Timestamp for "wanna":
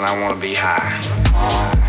0.18-0.40